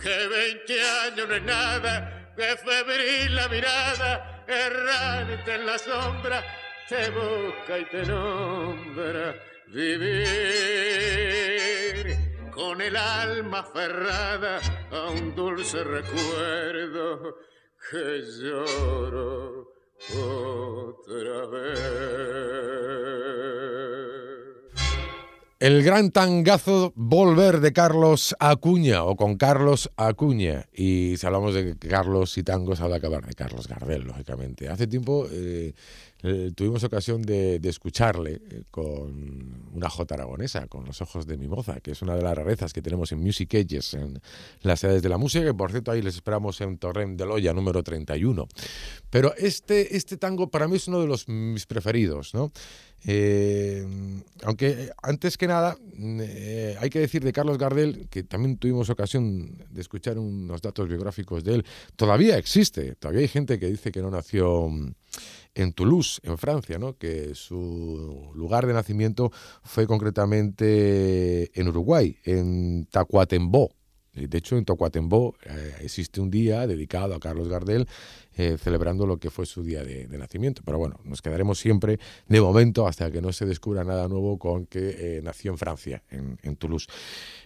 [0.00, 6.44] que 20 años no es nada, que febril la mirada, errante en la sombra,
[6.88, 9.34] te busca y te nombra
[9.66, 10.78] vivir
[12.58, 14.58] con el alma aferrada
[14.90, 17.36] a un dulce recuerdo
[17.88, 19.72] que lloro
[20.10, 22.18] otra vez.
[25.60, 30.66] El gran tangazo Volver de Carlos Acuña o con Carlos Acuña.
[30.72, 34.68] Y si hablamos de Carlos y tangos, habrá que hablar de Carlos Gardel, lógicamente.
[34.68, 35.74] Hace tiempo eh,
[36.22, 41.80] eh, tuvimos ocasión de, escucharle eh, con una jota aragonesa con los ojos de mimosa,
[41.80, 44.20] que es una de las rarezas que tenemos en Music Ages, en
[44.62, 47.52] las edades de la música, que por cierto ahí les esperamos en Torrent de Loya
[47.52, 48.48] número 31.
[49.10, 52.52] Pero este, este tango para mí es uno de los mis preferidos, ¿no?
[53.06, 53.86] Eh,
[54.42, 55.78] aunque antes que nada
[56.80, 61.44] hay que decir de Carlos Gardel que también tuvimos ocasión de escuchar unos datos biográficos
[61.44, 61.64] de él.
[61.94, 64.68] Todavía existe, todavía hay gente que dice que no nació
[65.58, 66.96] en Toulouse, en Francia, ¿no?
[66.96, 69.32] que su lugar de nacimiento
[69.62, 73.77] fue concretamente en Uruguay, en Tacuatembo.
[74.26, 77.86] De hecho, en Tacuatembo eh, existe un día dedicado a Carlos Gardel
[78.36, 80.62] eh, celebrando lo que fue su día de, nacimiento.
[80.64, 81.98] Pero bueno, nos quedaremos siempre
[82.28, 86.02] de momento hasta que no se descubra nada nuevo con que eh, nació en Francia,
[86.10, 86.86] en, Toulouse.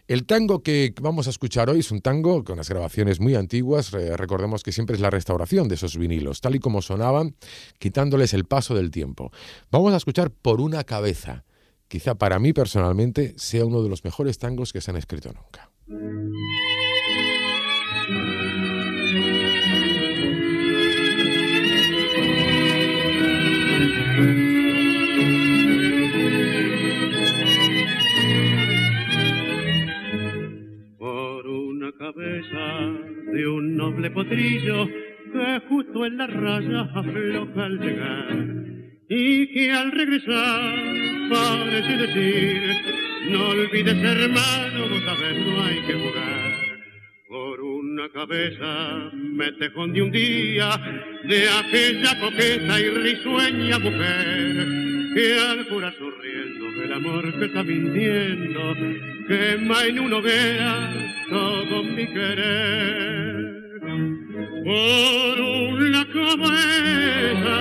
[0.06, 3.90] El tango que vamos a escuchar hoy es un tango con unas grabaciones muy antiguas.
[3.90, 7.36] recordemos que siempre es la restauración de esos vinilos, tal y como sonaban,
[7.78, 9.32] quitándoles el paso del tiempo.
[9.70, 11.44] Vamos a escuchar Por una cabeza.
[11.92, 15.71] Quizá para mí personalmente sea uno de los mejores tangos que se han escrito nunca.
[15.84, 15.96] Por
[31.48, 32.58] una cabeza
[33.32, 38.54] de un noble potrillo que justo en la raya afloja al llegar
[39.08, 40.78] y que al regresar
[41.28, 46.62] parece decir no olvides hermano, vos sabes no hay que jugar.
[47.28, 50.68] Por una cabeza me tejón de un día
[51.24, 54.82] de aquella coqueta y risueña mujer
[55.14, 58.74] que al jurar sonriendo del amor que está mintiendo
[59.28, 60.90] quema en una hoguera
[61.28, 63.62] todo mi querer.
[64.64, 67.58] Por una cabeza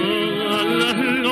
[0.00, 1.31] todas las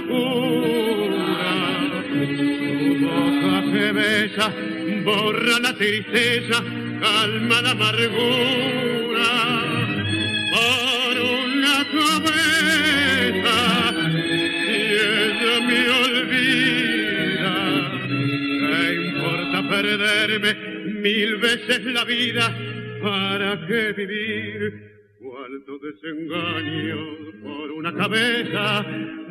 [5.05, 6.63] borra la tristeza
[7.01, 9.31] calma la amargura
[10.53, 13.57] por una cabeza
[14.69, 17.55] y ella me olvida.
[18.61, 20.55] ¿Qué importa perderme
[21.03, 22.57] mil veces la vida?
[23.03, 24.91] ¿Para qué vivir?
[25.21, 28.87] Cuánto desengaño por una cabeza,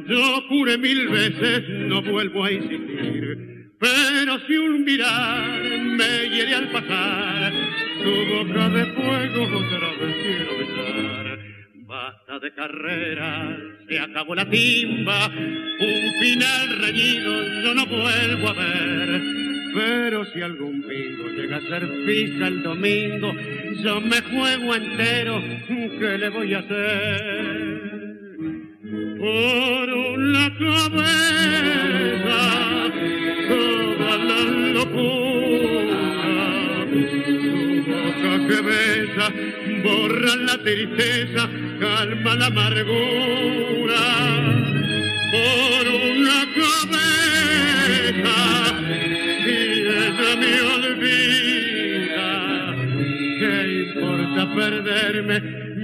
[0.05, 3.49] yo juré mil veces, no vuelvo a insistir
[3.80, 7.53] pero si un mirar me hiere al pasar,
[8.03, 11.39] tu boca de fuego otra vez quiero besar.
[11.88, 13.57] Basta de carrera,
[13.88, 19.21] se acabó la timba, un final reñido yo no vuelvo a ver.
[19.73, 23.34] Pero si algún bingo llega a ser fija el domingo,
[23.84, 27.89] yo me juego entero, ¿qué le voy a hacer?
[29.19, 32.09] Por una cabeza
[34.18, 34.41] la
[34.78, 35.99] locura.
[36.91, 37.03] Tu
[37.89, 39.26] boca que besa
[39.84, 41.49] borra la tristeza,
[41.80, 44.03] calma la amargura.
[45.32, 48.38] Por una cabeza
[49.45, 52.30] y ella me olvida.
[53.39, 55.38] ¿Qué importa perderme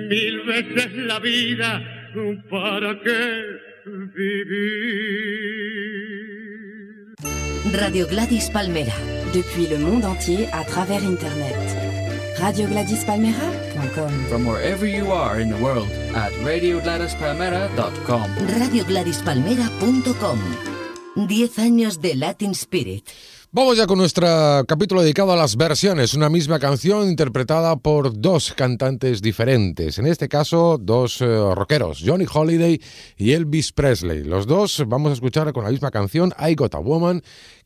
[0.10, 1.92] mil veces la vida?
[2.50, 3.24] ¿Para qué
[4.16, 5.16] vivir?
[7.74, 8.94] Radio Gladys Palmera.
[9.34, 11.56] Depuis le monde entier à travers Internet.
[12.40, 20.40] RadioGladysPalmera.com From wherever you are in the world at RadioGladysPalmera.com RadioGladysPalmera.com
[21.16, 23.08] 10 años de Latin Spirit.
[23.58, 24.28] Vamos ya con nuestro
[24.68, 30.28] capítulo dedicado a las versiones, una misma canción interpretada por dos cantantes diferentes, en este
[30.28, 32.82] caso dos eh, rockeros, Johnny Holiday
[33.16, 34.26] y Elvis Presley.
[34.26, 37.24] Los dos vamos a escuchar con la misma canción, I Got a Woman,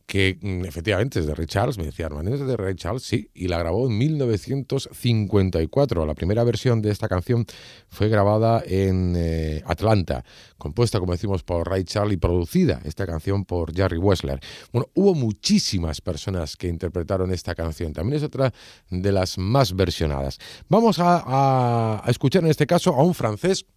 [0.10, 3.30] que mm, efectivamente es de Ray Charles, me decía Armand, es de Ray Charles, sí,
[3.36, 6.04] y la grabó en 1954.
[6.04, 7.46] La primera versión de esta canción
[7.90, 10.26] fue grabada en eh, Atlanta,
[10.58, 14.40] compuesta, como decimos, por Ray Charles y producida esta canción por Jerry Wessler.
[14.74, 18.52] Bueno, hubo muchísimas personas que interpretaron esta canción, también es otra
[18.90, 20.40] de las más versionadas.
[20.70, 23.68] Vamos a, escuchar en este caso a un francés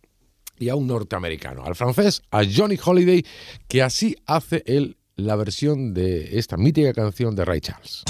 [0.58, 1.62] y a un norteamericano.
[1.62, 3.22] Al francés, a Johnny Holiday,
[3.68, 4.96] que así hace el
[5.26, 8.04] la versión de esta mítica canción de Ray Charles.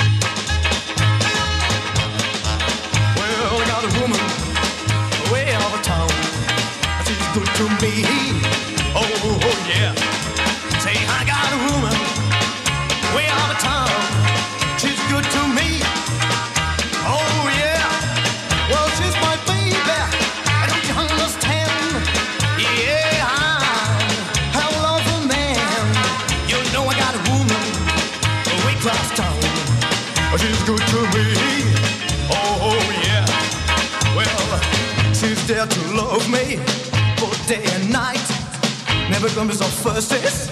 [39.22, 40.50] Never comes off firsts,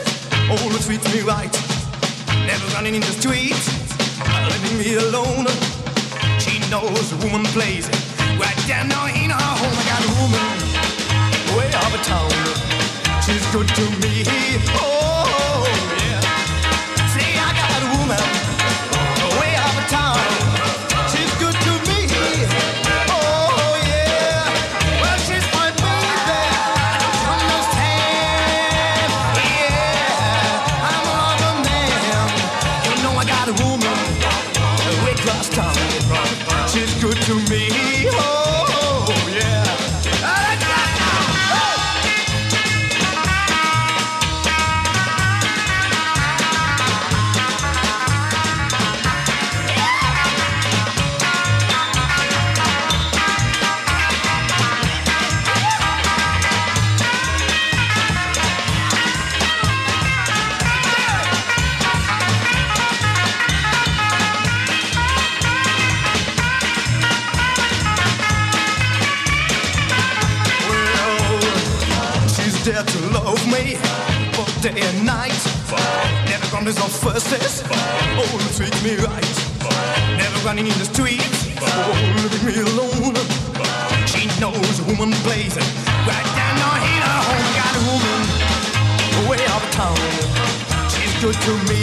[0.48, 1.50] always treats me right.
[2.46, 3.66] Never running in the streets,
[4.46, 5.48] leaving me alone.
[6.38, 7.88] She knows a woman plays.
[8.38, 10.46] Right down now in her home, I got a woman
[11.58, 12.30] way out of town.
[13.26, 14.22] She's good to me.
[14.78, 15.29] Oh,
[91.50, 91.79] to me.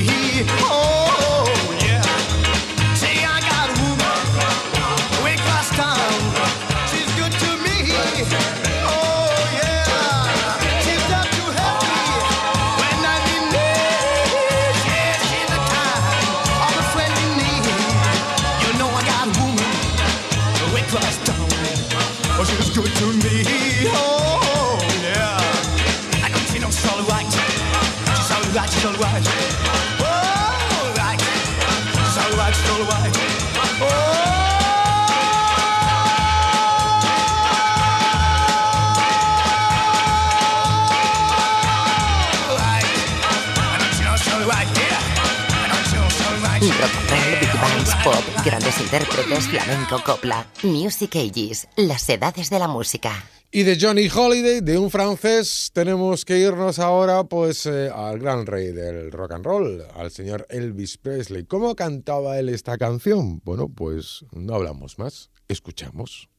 [50.88, 53.12] Music Ages, las edades de la música.
[53.52, 58.46] Y de Johnny Holiday, de un francés, tenemos que irnos ahora pues eh, al gran
[58.46, 61.44] rey del rock and roll, al señor Elvis Presley.
[61.44, 63.42] ¿Cómo cantaba él esta canción?
[63.44, 66.30] Bueno, pues no hablamos más, escuchamos.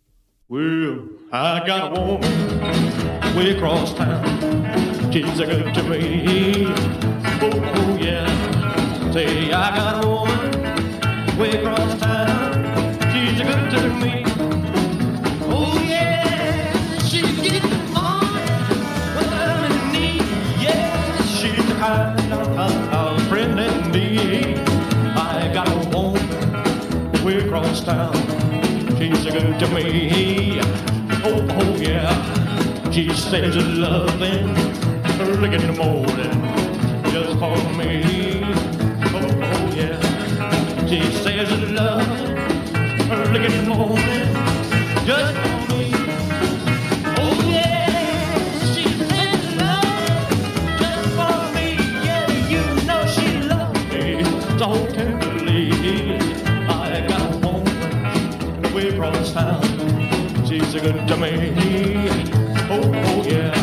[0.48, 4.24] Well, I got a woman way across town.
[5.12, 6.64] She's a good to me.
[7.42, 9.12] Oh, oh, yeah.
[9.12, 11.87] Say, I got a woman way across
[27.88, 28.12] town.
[28.98, 30.60] She's a good to me.
[31.24, 32.90] Oh, oh yeah.
[32.90, 34.50] She says loving
[35.20, 36.38] early in the morning
[37.12, 38.42] just for me.
[39.16, 40.86] Oh, oh yeah.
[40.86, 42.36] She says loving
[43.10, 44.28] early in the morning
[45.06, 45.47] just
[60.46, 61.30] She's a good to me.
[62.70, 63.54] Oh, oh yeah.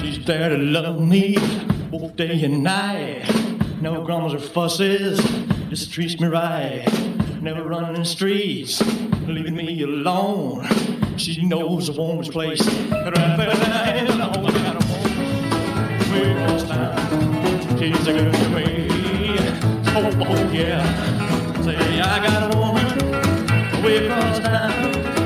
[0.00, 1.36] She's there to love me
[1.90, 3.24] both day and night.
[3.80, 5.18] No grumbles or fusses,
[5.70, 7.07] just treats me right.
[7.48, 8.82] Never running in the streets,
[9.26, 10.68] leaving me alone.
[11.16, 12.60] She knows the warmest place.
[12.90, 17.78] Right there, and I always got a woman way across town.
[17.78, 18.88] She's a good to me.
[19.96, 21.62] Oh, oh yeah.
[21.62, 25.17] Say I got a woman way across town.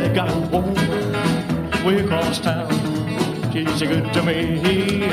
[0.00, 0.74] I got a woman
[1.84, 2.72] way across town.
[3.52, 5.08] She's good to me.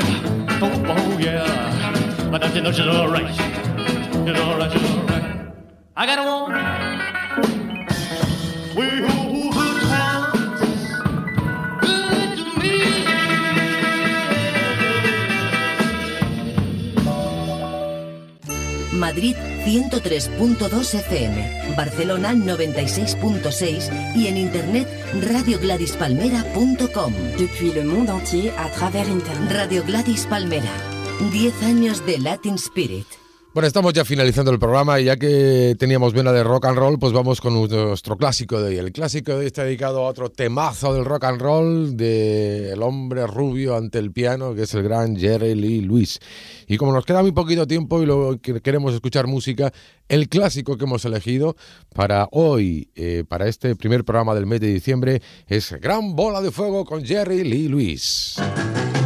[0.62, 2.30] Oh, oh yeah.
[2.30, 3.34] But you know she's alright?
[3.34, 5.52] She's alright, she's alright.
[5.94, 6.88] I got a woman.
[18.92, 19.36] Madrid
[19.68, 24.88] 103.2 FM, Barcelona 96.6 y en internet
[25.30, 27.12] radiogladispalmera.com.
[27.38, 29.52] Depuis le monde entier à travers Internet.
[29.52, 30.72] Radio Gladys Palmera.
[31.32, 33.27] 10 años de Latin Spirit.
[33.54, 36.98] Bueno, estamos ya finalizando el programa y ya que teníamos vena de rock and roll,
[36.98, 38.76] pues vamos con nuestro clásico de hoy.
[38.76, 42.82] El clásico de hoy está dedicado a otro temazo del rock and roll de el
[42.82, 46.20] hombre rubio ante el piano, que es el gran Jerry Lee Lewis.
[46.66, 49.72] Y como nos queda muy poquito tiempo y lo que queremos escuchar música,
[50.08, 51.56] el clásico que hemos elegido
[51.94, 56.50] para hoy, eh, para este primer programa del mes de diciembre, es Gran Bola de
[56.50, 58.36] Fuego con Jerry Lee Lewis.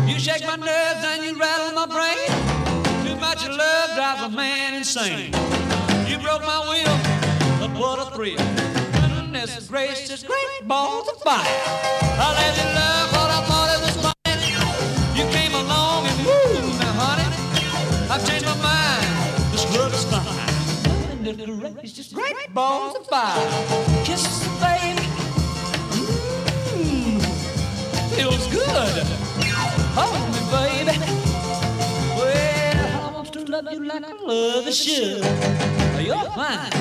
[0.08, 2.31] You shake my nerves and you rattle my brain.
[4.32, 5.32] Man insane.
[6.06, 6.96] You broke my will,
[7.60, 8.36] but what a thrill.
[8.36, 11.44] Goodness gracious, great balls of fire.
[11.44, 14.52] I let you love what I thought it was funny.
[15.18, 17.28] You came along and woo, now honey,
[18.10, 19.52] I've changed my mind.
[19.52, 21.24] This love is fine.
[21.24, 24.04] Goodness gracious, great balls of fire.
[24.04, 25.06] Kisses, baby.
[26.72, 27.20] Mmm,
[28.16, 29.06] feels good.
[29.94, 30.31] Hold
[33.62, 35.24] love you like I love a should.
[36.02, 36.72] You're fine,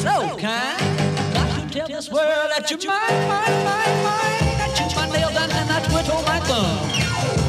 [0.00, 0.80] so kind.
[1.34, 4.44] Got to tell this world that you're mine, mine, mine, mine.
[4.64, 6.78] I chew my nails and then I twiddle my thumb.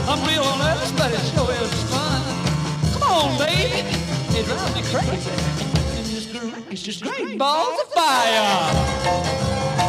[0.10, 2.22] I'm real nervous, but it sure is fun.
[2.92, 3.88] Come on, baby.
[4.38, 5.32] It drives me crazy.
[5.96, 9.87] And It's great, it's just great balls of fire.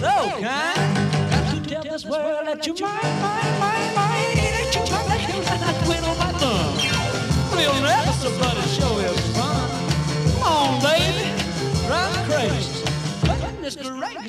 [0.00, 0.86] So kind.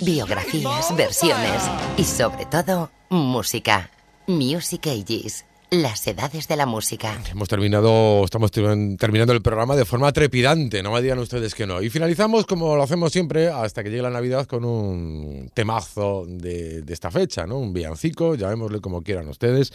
[0.01, 1.63] Biografías, versiones
[1.97, 3.89] y sobre todo, música.
[4.27, 5.45] Music Ages.
[5.69, 7.21] Las edades de la música.
[7.29, 11.67] Hemos terminado, estamos ter- terminando el programa de forma trepidante, no me digan ustedes que
[11.67, 11.81] no.
[11.81, 16.85] Y finalizamos como lo hacemos siempre hasta que llegue la Navidad con un temazo de,
[16.87, 17.57] esta fecha, ¿no?
[17.57, 19.73] Un villancico, llamémosle como quieran ustedes,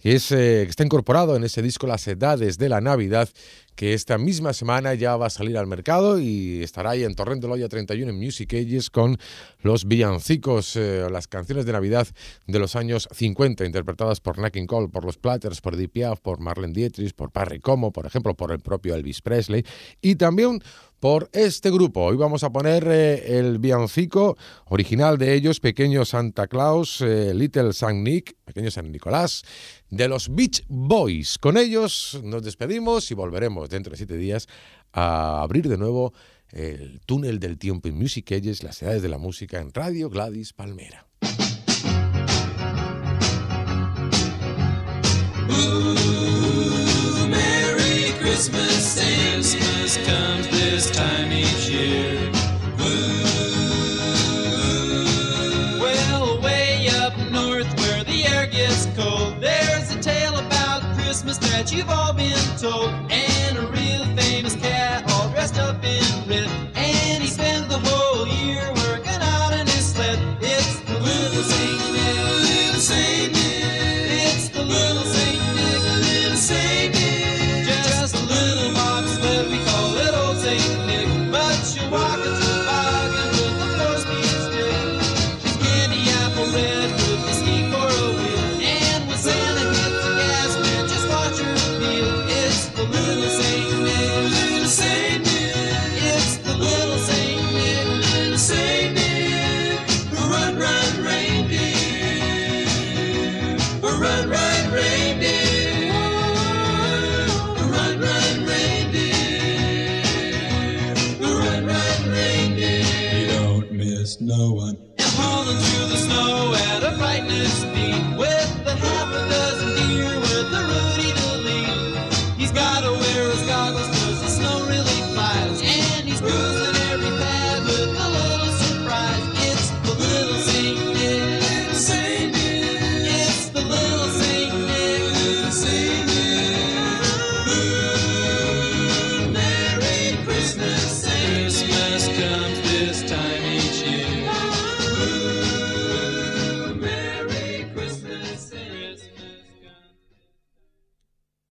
[0.00, 3.28] que, es, eh, está incorporado en ese disco Las edades de la Navidad,
[3.76, 7.42] que esta misma semana ya va a salir al mercado y estará ahí en Torrent
[7.42, 9.18] de Loya 31 en Music Ages con
[9.60, 12.08] los villancicos, eh, las canciones de Navidad
[12.46, 16.20] de los años 50, interpretadas por Nat King Cole, por los Platters, por Edith Piaf,
[16.20, 19.64] por Marlene Dietrich, por Parry Como, por ejemplo, por el propio Elvis Presley
[20.00, 20.62] y también
[21.00, 22.02] por este grupo.
[22.04, 24.36] Hoy vamos a poner eh, el villancico
[24.66, 29.42] original de ellos, Pequeño Santa Claus, eh, Little Saint Nick, Pequeño San Nicolás,
[29.90, 31.38] de los Beach Boys.
[31.38, 34.46] Con ellos nos despedimos y volveremos dentro de siete días
[34.92, 36.12] a abrir de nuevo
[36.50, 40.52] el túnel del tiempo en Music Ages, las edades de la música en Radio Gladys
[40.52, 41.06] Palmera.
[45.48, 45.95] Ooh,
[48.36, 52.30] Christmas, Christmas comes this time each year.
[52.78, 53.24] Ooh,
[55.80, 61.72] well, way up north where the air gets cold, there's a tale about Christmas that
[61.72, 62.90] you've all been told.
[63.10, 63.35] And